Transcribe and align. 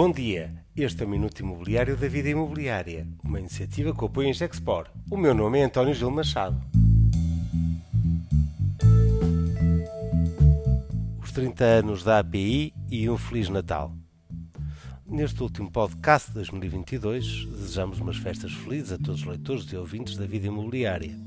Bom 0.00 0.12
dia, 0.12 0.54
este 0.76 1.02
é 1.02 1.06
o 1.06 1.08
Minuto 1.08 1.40
Imobiliário 1.40 1.96
da 1.96 2.06
Vida 2.06 2.28
Imobiliária, 2.28 3.04
uma 3.20 3.40
iniciativa 3.40 3.92
que 3.92 4.04
apoia 4.04 4.28
em 4.28 4.32
Gexpor. 4.32 4.86
O 5.10 5.16
meu 5.16 5.34
nome 5.34 5.58
é 5.58 5.64
António 5.64 5.92
Gil 5.92 6.08
Machado. 6.08 6.56
Os 11.20 11.32
30 11.32 11.64
anos 11.64 12.04
da 12.04 12.20
API 12.20 12.72
e 12.88 13.10
um 13.10 13.18
Feliz 13.18 13.48
Natal. 13.48 13.92
Neste 15.04 15.42
último 15.42 15.68
podcast 15.68 16.28
de 16.28 16.34
2022, 16.34 17.46
desejamos 17.46 17.98
umas 17.98 18.18
festas 18.18 18.52
felizes 18.52 18.92
a 18.92 18.98
todos 18.98 19.22
os 19.22 19.26
leitores 19.26 19.64
e 19.64 19.76
ouvintes 19.76 20.16
da 20.16 20.26
vida 20.26 20.46
imobiliária. 20.46 21.18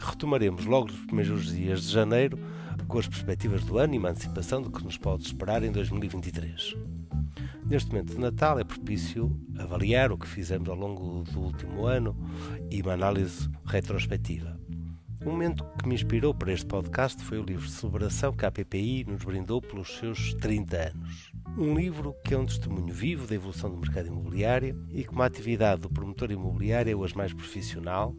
Retomaremos 0.00 0.64
logo 0.64 0.86
nos 0.86 1.00
primeiros 1.04 1.54
dias 1.54 1.82
de 1.82 1.92
janeiro 1.92 2.38
com 2.88 2.98
as 2.98 3.06
perspectivas 3.06 3.62
do 3.64 3.76
ano 3.76 3.94
e 3.94 3.98
uma 3.98 4.08
antecipação 4.08 4.62
do 4.62 4.70
que 4.70 4.82
nos 4.82 4.96
pode 4.96 5.24
esperar 5.24 5.62
em 5.62 5.70
2023. 5.70 6.74
Neste 7.64 7.90
momento 7.90 8.14
de 8.14 8.20
Natal 8.20 8.58
é 8.58 8.64
propício 8.64 9.38
avaliar 9.58 10.12
o 10.12 10.18
que 10.18 10.26
fizemos 10.26 10.68
ao 10.68 10.76
longo 10.76 11.22
do 11.24 11.40
último 11.40 11.86
ano 11.86 12.16
e 12.70 12.82
uma 12.82 12.92
análise 12.92 13.48
retrospectiva. 13.64 14.60
O 15.24 15.30
momento 15.30 15.64
que 15.78 15.88
me 15.88 15.94
inspirou 15.94 16.34
para 16.34 16.52
este 16.52 16.66
podcast 16.66 17.22
foi 17.22 17.38
o 17.38 17.44
livro 17.44 17.64
de 17.64 17.72
celebração 17.72 18.32
que 18.32 18.44
a 18.44 18.50
PPI 18.50 19.04
nos 19.04 19.24
brindou 19.24 19.62
pelos 19.62 19.96
seus 19.96 20.34
30 20.34 20.76
anos. 20.76 21.32
Um 21.56 21.76
livro 21.76 22.14
que 22.24 22.34
é 22.34 22.38
um 22.38 22.44
testemunho 22.44 22.92
vivo 22.92 23.26
da 23.26 23.36
evolução 23.36 23.70
do 23.70 23.76
mercado 23.76 24.08
imobiliário 24.08 24.84
e 24.90 25.04
que 25.04 25.10
uma 25.10 25.26
atividade 25.26 25.82
do 25.82 25.88
promotor 25.88 26.32
imobiliário 26.32 26.90
é 26.90 26.96
hoje 26.96 27.16
mais 27.16 27.32
profissional, 27.32 28.16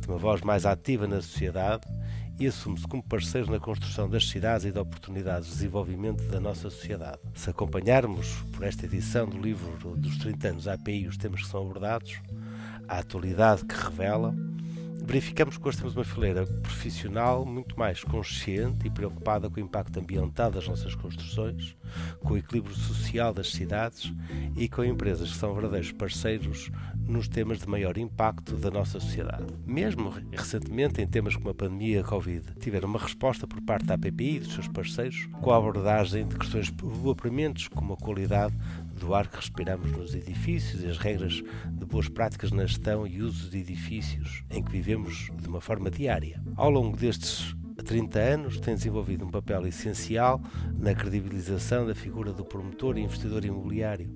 de 0.00 0.08
uma 0.08 0.18
voz 0.18 0.40
mais 0.40 0.66
ativa 0.66 1.06
na 1.06 1.22
sociedade 1.22 1.86
e 2.40 2.46
assume-se 2.46 2.88
como 2.88 3.02
parceiro 3.02 3.50
na 3.50 3.60
construção 3.60 4.08
das 4.08 4.26
cidades 4.26 4.64
e 4.64 4.72
de 4.72 4.78
oportunidades 4.78 5.48
de 5.48 5.54
desenvolvimento 5.56 6.24
da 6.24 6.40
nossa 6.40 6.70
sociedade. 6.70 7.18
Se 7.34 7.50
acompanharmos 7.50 8.36
por 8.54 8.64
esta 8.64 8.86
edição 8.86 9.28
do 9.28 9.38
livro 9.38 9.94
dos 9.98 10.16
30 10.16 10.48
anos 10.48 10.66
API 10.66 11.06
os 11.06 11.18
temas 11.18 11.42
que 11.42 11.48
são 11.48 11.60
abordados, 11.60 12.18
a 12.88 13.00
atualidade 13.00 13.66
que 13.66 13.74
revela, 13.74 14.34
verificamos 15.10 15.58
que 15.58 15.66
hoje 15.66 15.78
temos 15.78 15.96
uma 15.96 16.04
fileira 16.04 16.46
profissional 16.46 17.44
muito 17.44 17.76
mais 17.76 18.04
consciente 18.04 18.86
e 18.86 18.90
preocupada 18.90 19.50
com 19.50 19.56
o 19.56 19.60
impacto 19.60 19.98
ambiental 19.98 20.52
das 20.52 20.68
nossas 20.68 20.94
construções, 20.94 21.76
com 22.20 22.34
o 22.34 22.38
equilíbrio 22.38 22.72
social 22.76 23.34
das 23.34 23.50
cidades 23.50 24.12
e 24.56 24.68
com 24.68 24.84
empresas 24.84 25.32
que 25.32 25.36
são 25.36 25.52
verdadeiros 25.52 25.90
parceiros 25.90 26.70
nos 27.08 27.26
temas 27.26 27.58
de 27.58 27.68
maior 27.68 27.98
impacto 27.98 28.54
da 28.54 28.70
nossa 28.70 29.00
sociedade. 29.00 29.52
Mesmo 29.66 30.14
recentemente, 30.30 31.02
em 31.02 31.08
temas 31.08 31.34
como 31.34 31.50
a 31.50 31.54
pandemia 31.54 32.04
Covid, 32.04 32.54
tiveram 32.60 32.88
uma 32.88 33.00
resposta 33.00 33.48
por 33.48 33.60
parte 33.62 33.86
da 33.86 33.94
APPI 33.94 34.36
e 34.36 34.38
dos 34.38 34.54
seus 34.54 34.68
parceiros 34.68 35.28
com 35.42 35.50
a 35.50 35.56
abordagem 35.56 36.28
de 36.28 36.36
questões 36.36 36.72
premente 37.16 37.68
como 37.68 37.94
a 37.94 37.96
qualidade 37.96 38.54
do 39.00 39.14
ar 39.14 39.26
que 39.26 39.36
respiramos 39.36 39.90
nos 39.92 40.14
edifícios 40.14 40.82
e 40.82 40.86
as 40.86 40.98
regras 40.98 41.42
de 41.72 41.86
boas 41.86 42.08
práticas 42.08 42.52
na 42.52 42.66
gestão 42.66 43.06
e 43.06 43.22
uso 43.22 43.50
de 43.50 43.58
edifícios 43.58 44.44
em 44.50 44.62
que 44.62 44.70
vivemos 44.70 45.30
de 45.40 45.48
uma 45.48 45.60
forma 45.60 45.90
diária. 45.90 46.40
Ao 46.54 46.70
longo 46.70 46.96
destes 46.96 47.56
30 47.82 48.18
anos, 48.18 48.60
tem 48.60 48.74
desenvolvido 48.74 49.24
um 49.24 49.30
papel 49.30 49.66
essencial 49.66 50.40
na 50.78 50.94
credibilização 50.94 51.86
da 51.86 51.94
figura 51.94 52.32
do 52.32 52.44
promotor 52.44 52.98
e 52.98 53.02
investidor 53.02 53.44
imobiliário, 53.44 54.14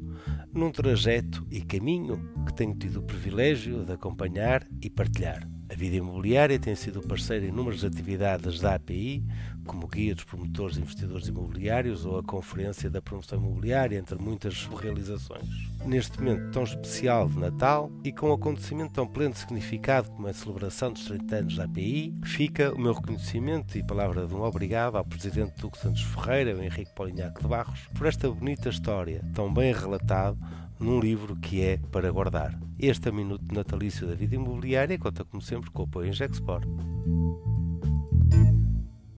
num 0.53 0.71
trajeto 0.71 1.47
e 1.51 1.63
caminho 1.63 2.23
que 2.47 2.55
tenho 2.55 2.75
tido 2.75 3.01
o 3.01 3.03
privilégio 3.03 3.85
de 3.85 3.93
acompanhar 3.93 4.67
e 4.83 4.91
partilhar. 4.91 5.49
A 5.71 5.75
vida 5.75 5.97
imobiliária 5.97 6.59
tem 6.59 6.75
sido 6.75 7.01
parceira 7.01 7.47
em 7.47 7.49
inúmeras 7.49 7.85
atividades 7.85 8.61
da 8.61 8.75
API, 8.75 9.25
como 9.65 9.87
guia 9.87 10.15
dos 10.15 10.25
promotores 10.25 10.77
e 10.77 10.81
investidores 10.81 11.29
imobiliários 11.29 12.05
ou 12.05 12.19
a 12.19 12.23
Conferência 12.23 12.89
da 12.91 13.03
Promoção 13.03 13.39
Imobiliária, 13.39 13.99
entre 13.99 14.17
muitas 14.17 14.67
realizações. 14.67 15.49
Neste 15.85 16.19
momento 16.19 16.51
tão 16.53 16.63
especial 16.63 17.29
de 17.29 17.39
Natal 17.39 17.91
e 18.05 18.13
com 18.13 18.31
um 18.31 18.35
acontecimento 18.35 18.93
tão 18.93 19.07
pleno 19.07 19.33
de 19.33 19.41
significado 19.41 20.11
como 20.11 20.29
a 20.29 20.33
celebração 20.33 20.93
dos 20.93 21.05
30 21.05 21.37
anos 21.37 21.57
da 21.57 21.65
API, 21.65 22.15
fica 22.25 22.73
o 22.73 22.79
meu 22.79 22.93
reconhecimento 22.93 23.77
e 23.77 23.83
palavra 23.83 24.27
de 24.27 24.35
um 24.35 24.43
obrigado 24.43 24.97
ao 24.97 25.05
Presidente 25.05 25.61
Duque 25.61 25.79
Santos 25.79 26.03
Ferreira, 26.03 26.57
o 26.57 26.63
Henrique 26.63 26.95
Polignac 26.95 27.41
de 27.41 27.49
Barros, 27.49 27.89
por 27.95 28.07
esta 28.07 28.31
bonita 28.31 28.69
história, 28.69 29.25
tão 29.35 29.53
bem 29.53 29.73
relatado 29.73 30.39
num 30.79 31.01
livro 31.01 31.37
que 31.37 31.63
é 31.63 31.79
para 31.91 32.11
guardar. 32.11 32.59
Este 32.79 33.09
é 33.09 33.11
o 33.11 33.15
Minuto 33.15 33.55
Natalício 33.55 34.07
da 34.07 34.15
Vida 34.15 34.35
Imobiliária 34.35 34.99
conta, 34.99 35.25
como 35.25 35.43
sempre, 35.43 35.71
com 35.71 35.83
o 35.83 35.85
apoio 35.85 36.09
em 36.09 36.13
Gexport. 36.13 36.67